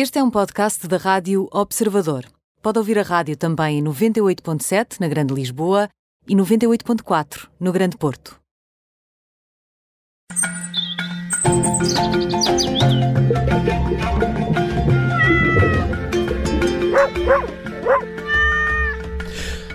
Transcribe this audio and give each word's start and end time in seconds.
Este 0.00 0.20
é 0.20 0.22
um 0.22 0.30
podcast 0.30 0.86
da 0.86 0.96
Rádio 0.96 1.48
Observador. 1.50 2.24
Pode 2.62 2.78
ouvir 2.78 3.00
a 3.00 3.02
rádio 3.02 3.36
também 3.36 3.80
em 3.80 3.82
98.7 3.82 5.00
na 5.00 5.08
Grande 5.08 5.34
Lisboa 5.34 5.88
e 6.28 6.36
98.4 6.36 7.48
no 7.58 7.72
Grande 7.72 7.96
Porto. 7.96 8.38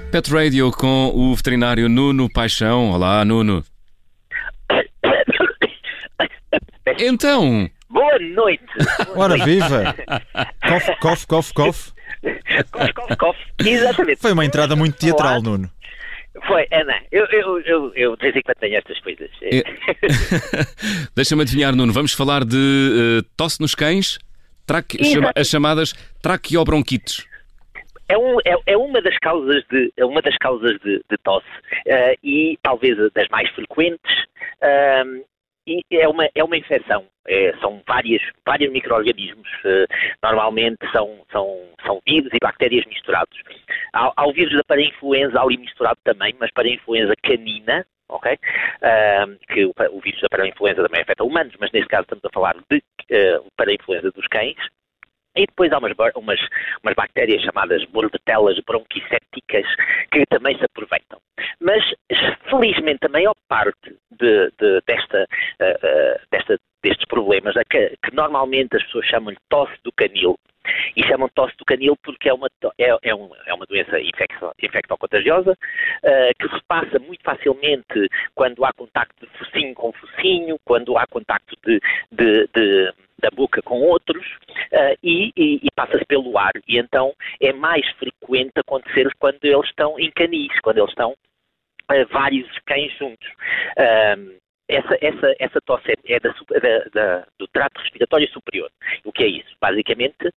Pet 0.10 0.32
Radio 0.32 0.72
com 0.72 1.12
o 1.14 1.36
veterinário 1.36 1.90
Nuno 1.90 2.32
Paixão. 2.32 2.92
Olá, 2.92 3.26
Nuno. 3.26 3.62
Então, 7.00 7.68
Boa 8.04 8.20
noite. 8.20 8.64
Ora 9.16 9.38
viva! 9.46 9.96
Cof, 10.68 11.00
cof, 11.00 11.28
cof, 11.28 11.54
cof. 11.54 11.92
Cof, 12.72 12.94
cof, 12.94 13.16
cof. 13.18 13.40
Exatamente. 13.66 14.20
Foi 14.22 14.32
uma 14.34 14.44
entrada 14.46 14.76
muito 14.76 14.98
teatral, 14.98 15.34
Olá. 15.36 15.42
Nuno. 15.42 15.72
Foi, 16.48 16.68
Ana. 16.72 16.96
Eu, 17.12 17.26
eu, 17.28 17.60
eu, 17.62 17.94
eu 17.96 18.16
de 18.18 18.24
vez 18.24 18.36
em 18.36 18.42
quando 18.42 18.58
tenho 18.58 18.76
estas 18.78 19.00
coisas. 19.00 19.30
É- 19.42 19.64
deixa-me 21.16 21.44
adivinhar, 21.44 21.74
Nuno. 21.76 21.94
Vamos 21.94 22.14
falar 22.14 22.44
de 22.44 22.58
eh, 22.58 23.26
tosse 23.38 23.62
nos 23.62 23.74
cães, 23.76 24.18
traque- 24.66 25.04
chama- 25.06 25.32
as 25.36 25.48
chamadas 25.48 25.94
traqueobronquites. 26.22 27.26
É, 28.10 28.18
um, 28.18 28.38
é, 28.46 28.56
é 28.68 28.78
uma 28.78 29.02
das 29.02 29.18
causas 29.20 29.64
de, 29.72 29.94
é 29.96 30.04
uma 30.06 30.22
das 30.22 30.36
causas 30.38 30.74
de, 30.84 30.98
de 31.10 31.18
tosse 31.24 31.46
eh, 31.88 32.16
e 32.24 32.58
talvez 32.62 32.98
das 33.14 33.28
mais 33.30 33.50
frequentes. 33.52 34.12
ahm, 34.62 35.22
e 35.68 35.82
é 35.92 36.08
uma, 36.08 36.28
é 36.36 36.44
uma 36.44 36.58
infecção. 36.58 37.06
É, 37.28 37.54
são 37.62 37.82
várias, 37.88 38.22
vários 38.46 38.72
micro-organismos. 38.72 39.48
eh, 39.66 39.86
normalmente 40.22 40.80
são, 40.92 41.26
são, 41.32 41.58
são 41.86 42.02
vírus 42.06 42.30
e 42.34 42.38
bactérias 42.42 42.86
misturados. 42.86 43.38
Há, 43.94 44.12
há 44.16 44.28
o 44.28 44.34
vírus 44.34 44.54
da 44.56 44.64
parainfluenza 44.66 45.40
ali 45.40 45.58
misturado 45.58 45.98
também, 46.04 46.36
mas 46.40 46.52
parainfluenza 46.52 47.14
canina, 47.24 47.86
ok? 48.10 48.38
Ahm, 48.82 49.38
que 49.48 49.66
o, 49.66 49.74
o 49.92 50.00
vírus 50.02 50.20
da 50.22 50.28
parainfluenza 50.30 50.84
também 50.84 51.02
afeta 51.02 51.24
humanos, 51.24 51.56
mas 51.60 51.72
neste 51.72 51.88
caso 51.88 52.04
estamos 52.04 52.26
a 52.26 52.30
falar 52.34 52.56
de 52.70 52.82
eh, 53.10 53.40
parainfluenza 53.56 54.12
dos 54.12 54.28
cães. 54.28 54.58
E 55.36 55.48
depois 55.48 55.72
há 55.72 55.80
umas, 55.80 55.94
umas, 56.16 56.40
umas 56.84 56.94
bactérias 56.96 57.42
chamadas 57.42 57.84
bordetelas 57.86 58.60
bronquicépticas 58.68 59.66
que 60.12 60.24
também 60.30 60.56
se 60.60 60.64
aproveitam. 60.66 61.20
Mas, 61.60 61.84
felizmente, 62.52 63.04
a 63.08 63.10
maior 63.10 63.34
parte 63.50 63.98
de- 64.12 64.52
de- 64.60 64.82
desta, 64.86 65.26
eh, 65.64 65.80
eh, 65.84 66.22
desta- 66.32 66.60
destes 66.84 67.06
problemas, 67.08 67.56
é 67.56 67.64
que, 67.64 67.98
que 68.04 68.14
normalmente 68.16 68.76
as 68.76 68.84
pessoas 68.84 69.06
chamam 69.08 69.34
de 69.34 69.40
tosse 69.50 69.74
do 69.84 69.92
canil, 69.94 70.38
e 70.96 71.04
chamam 71.06 71.28
tosse 71.36 71.56
do 71.58 71.66
canil 71.66 71.96
porque 72.04 72.30
é 72.30 72.34
uma, 72.34 72.48
é, 72.80 72.96
é 73.04 73.16
um- 73.16 73.30
é 73.46 73.54
uma 73.54 73.66
doença 73.66 74.00
infecto- 74.00 74.54
infectocontagiosa 74.62 75.58
eh, 76.04 76.32
que 76.40 76.48
se 76.50 76.62
passa 76.68 77.00
muito 77.00 77.22
facilmente 77.24 78.08
quando 78.34 78.64
há 78.64 78.72
contacto 78.74 79.26
de 79.26 79.38
focinho 79.38 79.74
com 79.76 79.92
focinho, 79.94 80.58
quando 80.66 80.98
há 80.98 81.06
contacto 81.08 81.56
de, 81.66 81.80
de- 82.12 82.48
de- 82.54 82.94
da 83.20 83.30
boca 83.34 83.62
com 83.62 83.82
outros 83.82 84.26
eh, 84.72 84.96
e, 85.04 85.32
e- 85.36 85.60
e 85.64 85.68
passa-se 85.76 86.06
pelo 86.06 86.38
ar. 86.38 86.54
E 86.68 86.78
então 86.78 87.14
é 87.42 87.52
mais 87.54 87.86
frequente 87.94 88.52
acontecer 88.58 89.10
quando 89.20 89.44
eles 89.44 89.66
estão 89.68 90.00
em 90.00 90.12
canis, 90.12 90.58
quando 90.62 90.78
eles 90.80 90.90
estão 90.92 91.14
vários 92.10 92.48
cães 92.66 92.92
juntos. 92.98 93.28
Ahm, 93.78 94.38
essa, 94.76 94.98
essa, 95.02 95.36
essa 95.40 95.60
tosse 95.66 95.92
é, 95.92 96.16
é 96.16 96.20
da 96.20 96.30
da- 96.30 96.86
da- 96.94 97.28
do 97.38 97.48
trato 97.48 97.80
respiratório 97.82 98.28
superior. 98.30 98.70
O 99.04 99.12
que 99.12 99.24
é 99.24 99.28
isso? 99.28 99.56
Basicamente 99.62 100.28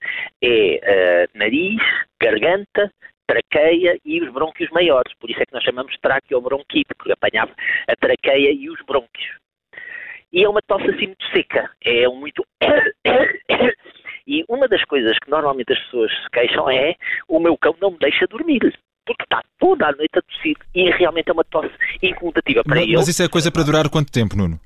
é 0.42 0.80
eh, 1.22 1.28
nariz, 1.34 1.80
garganta, 2.20 2.90
traqueia 3.26 3.98
e 4.04 4.20
os 4.22 4.32
brônquios 4.32 4.70
maiores. 4.70 5.12
Por 5.18 5.30
isso 5.30 5.42
é 5.42 5.46
que 5.46 5.52
nós 5.52 5.64
chamamos 5.64 5.96
traqueobronquite, 6.00 6.94
porque 6.96 7.12
apanhava 7.12 7.52
a 7.88 7.96
traqueia 7.96 8.52
e 8.52 8.68
os 8.70 8.80
brônquios. 8.86 9.38
E 10.32 10.44
é 10.44 10.48
uma 10.48 10.60
tosse 10.62 10.88
assim 10.90 11.06
muito 11.06 11.24
seca. 11.32 11.70
É 11.84 12.06
muito. 12.08 12.44
E 14.28 14.44
uma 14.48 14.66
das 14.66 14.84
coisas 14.86 15.16
que 15.20 15.30
normalmente 15.30 15.72
as 15.72 15.78
pessoas 15.84 16.10
se 16.10 16.28
queixam 16.30 16.68
é 16.68 16.96
o 17.28 17.38
meu 17.38 17.56
cão 17.56 17.76
não 17.80 17.92
me 17.92 17.98
deixa 17.98 18.26
dormir. 18.26 18.58
Toda 19.68 19.88
a 19.88 19.92
noite 19.92 20.16
a 20.18 20.22
tossir. 20.22 20.56
E 20.74 20.90
realmente 20.90 21.28
é 21.28 21.32
uma 21.32 21.44
tosse 21.44 21.70
incomodativa 22.02 22.62
para 22.64 22.76
Ma- 22.76 22.82
ele. 22.82 22.96
Mas 22.96 23.08
isso 23.08 23.22
é 23.22 23.28
coisa 23.28 23.50
para 23.50 23.62
durar 23.64 23.88
quanto 23.88 24.12
tempo, 24.12 24.36
Nuno? 24.36 24.60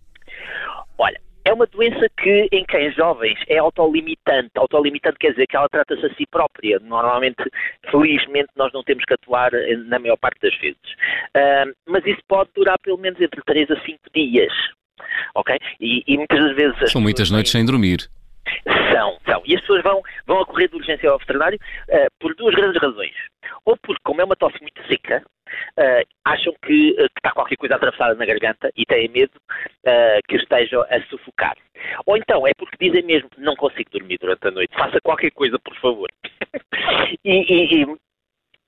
Olha, 0.98 1.18
é 1.44 1.52
uma 1.52 1.66
doença 1.66 2.06
que 2.22 2.48
em 2.52 2.64
cães 2.66 2.94
jovens 2.94 3.38
é 3.48 3.56
autolimitante. 3.58 4.50
Autolimitante 4.56 5.16
quer 5.18 5.30
dizer 5.30 5.46
que 5.46 5.56
ela 5.56 5.68
trata-se 5.70 6.04
a 6.04 6.14
si 6.14 6.26
própria. 6.30 6.78
Normalmente, 6.80 7.42
felizmente, 7.90 8.50
nós 8.56 8.72
não 8.72 8.82
temos 8.82 9.04
que 9.04 9.14
atuar 9.14 9.52
eh, 9.54 9.76
na 9.86 9.98
maior 9.98 10.16
parte 10.18 10.38
das 10.42 10.54
vezes. 10.60 10.76
Ah, 11.34 11.64
mas 11.86 12.04
isso 12.06 12.20
pode 12.28 12.50
durar 12.54 12.78
pelo 12.82 12.98
menos 12.98 13.20
entre 13.20 13.40
3 13.46 13.70
a 13.70 13.80
5 13.80 13.98
dias. 14.14 14.52
Ok? 15.34 15.56
E, 15.80 16.02
e 16.06 16.16
muitas 16.18 16.38
das 16.38 16.54
vezes. 16.56 16.92
São 16.92 17.00
muitas 17.00 17.30
noites 17.30 17.52
vêm- 17.52 17.60
sem 17.62 17.66
dormir. 17.66 18.10
São, 18.92 19.18
são. 19.26 19.42
E 19.44 19.54
as 19.54 19.60
pessoas 19.60 19.82
vão, 19.82 20.02
vão 20.26 20.44
correr 20.44 20.68
de 20.68 20.76
urgência 20.76 21.10
ao 21.10 21.18
veterinário 21.18 21.58
eh, 21.88 22.06
por 22.18 22.34
duas 22.34 22.54
grandes 22.54 22.80
razões. 22.80 23.14
Ou 23.64 23.76
porque, 23.76 24.00
como 24.04 24.20
é 24.20 24.24
uma 24.24 24.36
tosse 24.36 24.60
muito 24.60 24.80
seca, 24.86 25.22
eh, 25.76 26.04
acham 26.24 26.52
que, 26.64 26.92
que 26.94 27.02
está 27.18 27.32
qualquer 27.32 27.56
coisa 27.56 27.74
atravessada 27.76 28.14
na 28.14 28.24
garganta 28.26 28.70
e 28.76 28.84
têm 28.86 29.08
medo 29.08 29.32
que 30.28 30.36
estejam 30.36 30.82
a 30.82 31.00
sufocar. 31.08 31.56
Ou 32.06 32.16
então 32.16 32.46
é 32.46 32.52
porque 32.54 32.76
dizem 32.80 33.02
mesmo 33.02 33.28
não 33.38 33.56
consigo 33.56 33.90
dormir 33.90 34.18
durante 34.20 34.46
a 34.46 34.50
noite, 34.50 34.74
faça 34.76 35.00
qualquer 35.02 35.30
coisa, 35.30 35.58
por 35.58 35.74
favor. 35.76 36.08
e, 37.24 37.30
e- 37.32 37.82
e- 37.82 37.96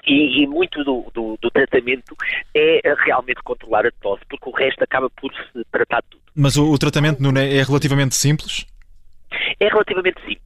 e- 0.06 0.42
e 0.42 0.46
muito 0.46 0.82
do, 0.84 1.06
do- 1.14 1.38
do 1.40 1.50
tratamento 1.50 2.16
é 2.54 2.80
realmente 3.04 3.42
controlar 3.42 3.86
a 3.86 3.90
tosse, 4.00 4.24
porque 4.28 4.48
o 4.48 4.52
resto 4.52 4.82
acaba 4.82 5.08
por 5.10 5.32
se 5.32 5.64
tratar 5.70 6.02
tudo. 6.10 6.22
Mas 6.34 6.56
o, 6.56 6.72
o 6.72 6.78
tratamento, 6.78 7.18
é 7.38 7.58
é 7.58 7.62
relativamente 7.62 8.14
simples? 8.16 8.66
É 9.60 9.68
relativamente 9.68 10.20
simples. 10.20 10.42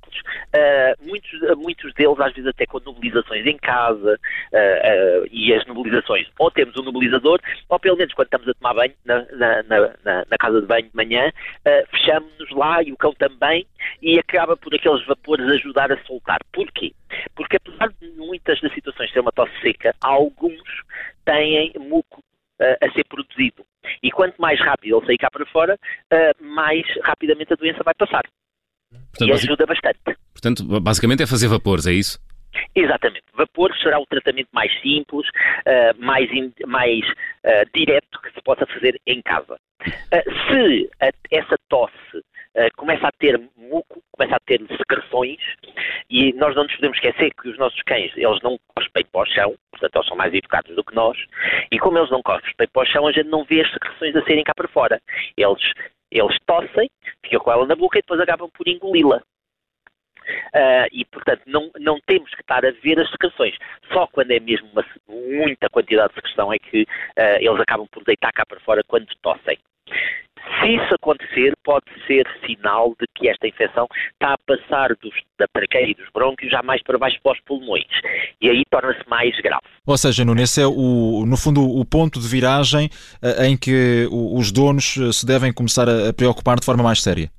Uh, 0.55 1.07
muitos, 1.09 1.41
muitos 1.59 1.93
deles, 1.95 2.19
às 2.21 2.33
vezes, 2.33 2.49
até 2.49 2.67
com 2.67 2.79
nebulizações 2.79 3.47
em 3.47 3.57
casa, 3.59 4.19
uh, 4.53 5.23
uh, 5.23 5.29
e 5.31 5.53
as 5.55 5.65
nebulizações, 5.67 6.27
ou 6.39 6.51
temos 6.51 6.77
um 6.77 6.85
nebulizador, 6.85 7.41
ou 7.69 7.79
pelo 7.79 7.97
menos 7.97 8.15
quando 8.15 8.27
estamos 8.27 8.49
a 8.49 8.55
tomar 8.55 8.75
banho 8.75 8.95
na, 9.05 9.23
na- 9.33 9.63
na- 9.63 10.25
na- 10.29 10.39
casa 10.39 10.61
de 10.61 10.67
banho 10.67 10.89
de 10.89 10.95
manhã, 10.97 11.33
fechamos-nos 11.91 12.51
lá 12.51 12.83
e 12.83 12.93
o 12.93 12.97
cão 12.97 13.13
também, 13.15 13.67
e 14.03 14.19
acaba 14.19 14.57
por 14.57 14.75
aqueles 14.75 15.05
vapores 15.07 15.47
ajudar 15.51 15.91
a 15.91 16.03
soltar. 16.05 16.39
Porquê? 16.53 16.93
Porque 17.35 17.57
apesar 17.57 17.89
de 18.01 18.09
muitas 18.17 18.61
das 18.61 18.73
situações 18.73 19.11
ser 19.13 19.21
uma 19.21 19.33
tosse 19.33 19.53
seca, 19.61 19.95
alguns 20.03 20.63
têm 21.25 21.73
muco 21.79 22.23
a 22.61 22.91
ser 22.93 23.05
produzido. 23.05 23.65
E 24.03 24.11
quanto 24.11 24.41
mais 24.41 24.61
rápido 24.61 24.97
ele 24.99 25.07
sair 25.07 25.19
cá 25.19 25.31
para 25.31 25.47
fora, 25.47 25.79
mais 26.41 26.85
rapidamente 27.03 27.53
a 27.53 27.57
doença 27.57 27.83
vai 27.83 27.95
passar. 27.95 28.23
Portanto, 29.19 29.29
E 29.29 29.33
ajuda 29.33 29.67
bastante. 29.67 29.99
portanto, 30.33 30.81
basicamente 30.81 31.23
é 31.23 31.27
fazer 31.27 31.49
vapores, 31.49 31.87
é 31.87 31.93
isso? 31.93 32.19
Exatamente. 32.75 33.25
Vapor 33.35 33.75
será 33.83 33.99
o 33.99 34.07
tratamento 34.07 34.49
mais 34.53 34.73
simples, 34.81 35.27
ah, 35.67 35.95
mais, 35.99 36.31
in- 36.33 36.53
mais 36.67 37.01
ah, 37.45 37.65
direto 37.75 38.21
que 38.23 38.31
se 38.33 38.43
possa 38.43 38.67
fazer 38.67 38.99
em 39.07 39.21
casa. 39.23 39.57
Ah, 40.13 40.23
se 40.51 40.89
a- 41.01 41.11
essa 41.31 41.57
tosse 41.69 42.23
começa 42.77 43.07
a 43.07 43.13
ter 43.13 43.39
muco, 43.55 44.03
começa 44.13 44.35
a 44.37 44.41
ter 44.47 44.59
secreções, 44.79 45.37
e 46.09 46.33
nós 46.33 46.57
não 46.57 46.63
nos 46.65 46.75
podemos 46.77 46.97
esquecer 46.97 47.31
que 47.39 47.51
os 47.51 47.59
nossos 47.59 47.83
cães, 47.83 48.11
eles 48.17 48.41
não 48.43 48.59
cospem 48.75 49.05
para 49.13 49.21
o 49.21 49.27
chão, 49.27 49.55
portanto 49.71 49.95
eles 49.97 50.09
são 50.09 50.17
mais 50.17 50.33
educados 50.33 50.75
do 50.75 50.83
que 50.83 50.95
nós, 50.95 51.19
e 51.71 51.79
como 51.79 51.99
eles 51.99 52.11
não 52.11 52.23
cospem 52.23 52.67
para 52.73 52.83
o 52.83 52.87
chão, 52.87 53.07
a 53.07 53.13
gente 53.13 53.29
não 53.29 53.45
vê 53.45 53.61
as 53.61 53.71
secreções 53.71 54.17
a 54.17 54.25
serem 54.25 54.43
cá 54.43 54.55
para 54.57 54.69
fora. 54.69 54.99
Eles, 55.37 55.61
eles 56.11 56.35
tossem, 56.47 56.89
ficam 57.27 57.41
com 57.41 57.53
ela 57.53 57.67
na 57.67 57.77
boca 57.77 57.99
e 57.99 58.03
depois 58.03 58.21
acabam 58.21 58.51
por 58.51 58.67
engoli-la. 58.67 59.23
Ah, 60.55 60.87
e, 60.91 61.05
portanto, 61.05 61.43
não, 61.47 61.71
não 61.79 62.01
temos 62.07 62.31
que 62.35 62.41
estar 62.41 62.65
a 62.65 62.71
ver 62.71 62.99
as 62.99 63.11
secreções. 63.11 63.57
Só 63.93 64.07
quando 64.09 64.31
é 64.33 64.41
mesmo 64.41 64.69
uma, 64.73 64.85
muita 65.09 65.69
quantidade 65.69 66.09
de 66.09 66.15
secreção 66.17 66.53
é 66.53 66.59
que 66.59 66.87
ah, 67.17 67.39
eles 67.41 67.61
acabam 67.61 67.87
por 67.91 68.05
deitar 68.05 68.33
cá 68.33 68.45
para 68.45 68.61
fora 68.61 68.83
quando 68.87 69.07
tossem. 69.23 69.59
Se 70.67 70.75
isso 70.75 70.95
acontecer, 70.95 71.53
pode 71.63 71.85
ser 72.09 72.27
sinal 72.45 72.93
de 73.01 73.07
que 73.15 73.29
esta 73.29 73.47
infecção 73.47 73.87
está 74.13 74.35
a 74.35 74.39
passar 74.39 74.89
dos, 75.01 75.15
da 75.39 75.47
traqueia 75.47 75.91
e 75.91 75.95
dos 75.95 76.09
brônquios 76.13 76.51
já 76.51 76.61
mais 76.61 76.83
para 76.83 76.99
baixo 76.99 77.19
para 77.23 77.35
os 77.35 77.41
pulmões. 77.43 77.87
E 78.41 78.51
aí 78.51 78.65
torna-se 78.69 79.09
mais 79.09 79.39
grave. 79.41 79.63
Ou 79.87 79.97
seja, 79.97 80.25
Nuno, 80.25 80.43
esse 80.43 80.61
é, 80.61 80.67
o, 80.67 81.25
no 81.25 81.37
fundo, 81.37 81.63
o 81.63 81.85
ponto 81.85 82.19
de 82.19 82.27
viragem 82.27 82.91
eh, 83.23 83.47
em 83.47 83.57
que 83.57 84.09
os 84.11 84.51
donos 84.51 84.97
eh, 84.97 85.13
se 85.13 85.25
devem 85.25 85.53
começar 85.53 85.89
a 85.89 86.13
preocupar 86.13 86.59
de 86.59 86.67
forma 86.67 86.83
mais 86.83 87.01
séria. 87.01 87.31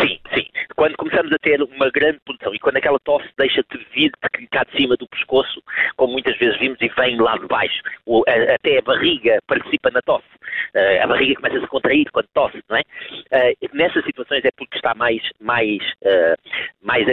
Sim, 0.00 0.18
sim. 0.34 0.46
Quando 0.74 0.96
começar 0.96 1.04
começamos 1.16 1.32
a 1.32 1.38
ter 1.38 1.62
uma 1.62 1.90
grande 1.90 2.20
produção 2.24 2.54
e 2.54 2.58
quando 2.58 2.76
aquela 2.76 2.98
tosse 3.00 3.26
deixa 3.38 3.62
de 3.62 3.78
vir 3.94 4.10
de 4.10 4.46
cá 4.48 4.64
de 4.64 4.76
cima 4.76 4.96
do 4.96 5.08
pescoço, 5.08 5.62
como 5.96 6.12
muitas 6.12 6.36
vezes 6.36 6.58
vimos, 6.58 6.78
e 6.80 6.88
vem 6.88 7.16
lá 7.18 7.38
de 7.38 7.46
baixo, 7.46 7.80
a, 8.28 8.54
até 8.54 8.78
a 8.78 8.82
barriga 8.82 9.38
participa 9.46 9.90
na 9.90 10.02
tosse. 10.02 10.26
Uh, 10.74 11.02
a 11.02 11.06
barriga 11.06 11.36
começa 11.36 11.56
a 11.56 11.60
se 11.60 11.66
contrair 11.68 12.06
quando 12.12 12.26
tosse, 12.34 12.62
não 12.68 12.76
é? 12.76 12.82
Uh, 12.82 13.76
nessas 13.76 14.04
situações 14.04 14.44
é 14.44 14.50
porque 14.56 14.76
está 14.76 14.94
mais, 14.94 15.22
mais, 15.40 15.78
uh, 16.02 16.36
mais 16.82 17.06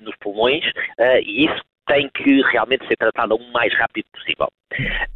nos 0.00 0.16
pulmões 0.16 0.64
e 1.22 1.44
isso 1.44 1.62
tem 1.86 2.08
que 2.08 2.42
realmente 2.42 2.86
ser 2.86 2.96
tratada 2.96 3.34
o 3.34 3.52
mais 3.52 3.72
rápido 3.74 4.06
possível. 4.12 4.48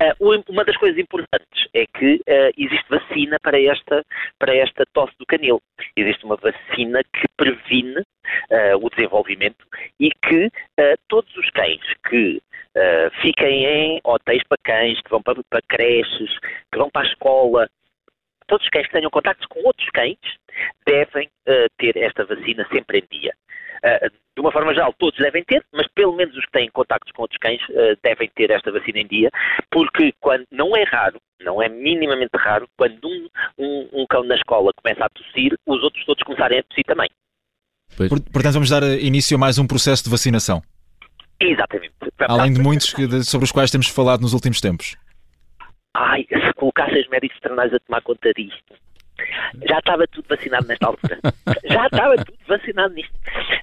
Uh, 0.00 0.42
uma 0.48 0.64
das 0.64 0.76
coisas 0.76 0.98
importantes 0.98 1.68
é 1.74 1.84
que 1.86 2.14
uh, 2.16 2.52
existe 2.56 2.88
vacina 2.88 3.36
para 3.42 3.60
esta, 3.60 4.04
para 4.38 4.54
esta 4.54 4.84
tosse 4.92 5.12
do 5.18 5.26
canil. 5.26 5.60
Existe 5.96 6.24
uma 6.24 6.36
vacina 6.36 7.02
que 7.02 7.26
previne 7.36 8.00
uh, 8.00 8.76
o 8.80 8.88
desenvolvimento 8.90 9.64
e 9.98 10.10
que 10.10 10.50
todos 11.08 11.34
os 11.36 11.50
cães 11.50 11.80
que 12.08 12.40
fiquem 13.20 13.66
em 13.66 14.00
hotéis 14.04 14.42
para 14.48 14.58
cães, 14.62 15.00
que 15.02 15.10
vão 15.10 15.20
para, 15.20 15.42
para 15.50 15.60
creches, 15.68 16.38
que 16.72 16.78
vão 16.78 16.88
para 16.88 17.02
a 17.02 17.10
escola, 17.10 17.68
todos 18.46 18.64
os 18.64 18.70
cães 18.70 18.86
que 18.86 18.92
tenham 18.92 19.10
contactos 19.10 19.46
com 19.46 19.60
outros 19.64 19.88
cães 19.90 20.16
devem 20.86 21.28
ter 21.76 21.96
esta 21.96 22.24
vacina 22.24 22.66
sempre 22.72 22.98
em 23.00 23.20
dia. 23.20 23.34
Uh, 23.84 24.10
de 24.10 24.40
uma 24.40 24.52
forma 24.52 24.72
geral, 24.72 24.94
todos 24.98 25.18
devem 25.18 25.44
ter, 25.44 25.64
mas 25.72 25.86
pelo 25.94 26.14
menos 26.14 26.36
os 26.36 26.44
que 26.44 26.52
têm 26.52 26.70
contactos 26.70 27.12
com 27.12 27.22
outros 27.22 27.38
cães 27.38 27.60
uh, 27.70 27.96
devem 28.02 28.30
ter 28.34 28.50
esta 28.50 28.70
vacina 28.70 29.00
em 29.00 29.06
dia, 29.06 29.30
porque 29.70 30.12
quando 30.20 30.44
não 30.50 30.76
é 30.76 30.84
raro, 30.84 31.20
não 31.42 31.62
é 31.62 31.68
minimamente 31.68 32.36
raro, 32.36 32.68
quando 32.76 33.06
um, 33.06 33.28
um, 33.58 33.88
um 33.92 34.06
cão 34.06 34.22
na 34.22 34.34
escola 34.34 34.72
começa 34.74 35.04
a 35.04 35.08
tossir, 35.08 35.54
os 35.66 35.82
outros 35.82 36.04
todos 36.04 36.22
começarem 36.22 36.58
a 36.58 36.62
tossir 36.62 36.84
também. 36.84 37.08
Portanto, 37.96 38.52
vamos 38.52 38.70
dar 38.70 38.82
início 38.82 39.36
a 39.36 39.40
mais 39.40 39.58
um 39.58 39.66
processo 39.66 40.04
de 40.04 40.10
vacinação. 40.10 40.62
Exatamente. 41.40 41.92
Além 42.20 42.52
de 42.52 42.60
muitos 42.60 42.94
sobre 43.24 43.44
os 43.44 43.52
quais 43.52 43.70
temos 43.70 43.88
falado 43.88 44.20
nos 44.20 44.34
últimos 44.34 44.60
tempos. 44.60 44.96
Ai, 45.94 46.26
se 46.28 46.52
colocassem 46.54 47.00
os 47.00 47.08
médicos 47.08 47.36
veterinários 47.36 47.74
a 47.74 47.80
tomar 47.80 48.02
conta 48.02 48.32
disto, 48.32 48.74
já 49.68 49.78
estava 49.78 50.06
tudo 50.08 50.26
vacinado 50.28 50.66
nesta 50.66 50.86
altura. 50.86 51.18
Já 51.70 51.86
estava 51.86 52.16
tudo 52.16 52.38
vacinado 52.48 52.94
nisto. 52.94 53.12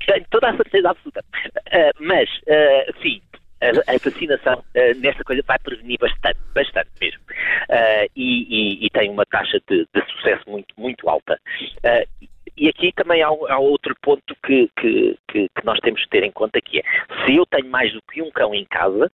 Tenho 0.05 0.25
toda 0.29 0.49
a 0.49 0.55
certeza 0.55 0.89
absoluta. 0.89 1.23
Uh, 1.67 1.91
mas, 1.99 2.29
uh, 2.29 3.01
sim, 3.01 3.21
a, 3.61 3.69
a 3.91 3.97
vacinação 3.97 4.59
uh, 4.59 4.99
nesta 4.99 5.23
coisa 5.23 5.43
vai 5.45 5.57
prevenir 5.59 5.97
bastante, 5.99 6.39
bastante 6.53 6.89
mesmo. 7.01 7.21
Uh, 7.69 8.09
e, 8.15 8.81
e, 8.81 8.85
e, 8.85 8.89
tem 8.89 9.09
uma 9.09 9.25
taxa 9.25 9.59
de, 9.67 9.87
de 9.93 10.11
sucesso 10.11 10.43
muito, 10.47 10.73
muito 10.77 11.09
alta. 11.09 11.39
Uh, 11.77 12.27
e 12.55 12.67
aqui 12.69 12.91
também 12.93 13.21
há, 13.21 13.27
há 13.27 13.59
outro 13.59 13.95
ponto 14.01 14.35
que, 14.45 14.69
que, 14.79 15.17
que, 15.27 15.47
que, 15.49 15.65
nós 15.65 15.79
temos 15.79 16.01
de 16.01 16.09
ter 16.09 16.23
em 16.23 16.31
conta, 16.31 16.59
que 16.61 16.79
é, 16.79 16.83
se 17.25 17.35
eu 17.35 17.45
tenho 17.45 17.69
mais 17.69 17.93
do 17.93 18.01
que 18.11 18.21
um 18.21 18.31
cão 18.31 18.53
em 18.53 18.65
casa, 18.65 19.11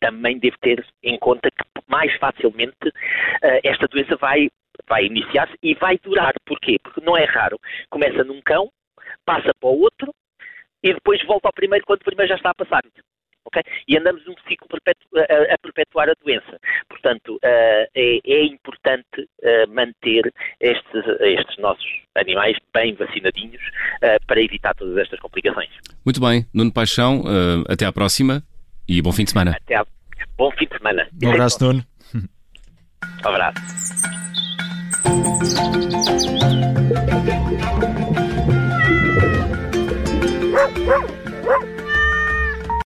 também 0.00 0.38
devo 0.38 0.56
ter 0.58 0.84
em 1.02 1.18
conta 1.18 1.50
que 1.50 1.64
mais 1.86 2.14
facilmente 2.16 2.76
esta 3.62 3.86
doença 3.88 4.16
vai 4.16 4.48
vai 4.88 5.06
iniciar-se 5.06 5.54
e 5.62 5.74
vai 5.74 5.98
durar. 5.98 6.34
Porquê? 6.46 6.76
Porque 6.82 7.00
não 7.00 7.16
é 7.16 7.24
raro. 7.24 7.58
Começa 7.90 8.24
num 8.24 8.40
cão, 8.42 8.70
passa 9.24 9.52
para 9.58 9.68
o 9.68 9.80
outro 9.80 10.14
e 10.82 10.92
depois 10.92 11.24
volta 11.26 11.48
ao 11.48 11.52
primeiro 11.52 11.84
quando 11.86 12.02
o 12.02 12.04
primeiro 12.04 12.28
já 12.28 12.36
está 12.36 12.50
a 12.50 12.54
passar. 12.54 12.82
Okay? 13.46 13.62
E 13.86 13.96
andamos 13.98 14.24
num 14.26 14.34
ciclo 14.48 14.66
perpetu 14.68 15.06
a, 15.16 15.54
a, 15.54 15.58
perpetuar 15.58 16.08
a 16.08 16.14
doença. 16.24 16.58
Portanto, 16.88 17.36
uh, 17.36 17.86
é, 17.94 18.20
é, 18.24 18.44
importante 18.44 19.20
uh, 19.20 19.68
manter 19.68 20.32
estes, 20.60 21.04
estes, 21.20 21.58
nossos 21.58 21.86
animais 22.14 22.56
bem 22.74 22.94
vacinadinhos 22.94 23.62
uh, 23.62 24.26
para 24.26 24.40
evitar 24.40 24.74
todas 24.74 24.96
estas 24.96 25.20
complicações. 25.20 25.70
Muito 26.04 26.20
bem, 26.20 26.46
Nuno 26.54 26.72
Paixão, 26.72 27.22
até 27.68 27.86
à 27.86 27.92
próxima 27.92 28.42
e 28.88 29.00
bom 29.00 29.12
fim 29.12 29.24
de 29.24 29.30
semana. 29.30 29.52
Até 29.52 29.76
à... 29.76 29.86
Bom 30.36 30.50
fim 30.52 30.66
de 30.66 30.76
semana. 30.76 31.08
Um 31.22 31.30
abraço, 31.30 31.64
Nuno. 31.64 31.84
Um 33.22 33.28
abraço. 33.28 34.23
Woo! 41.44 41.83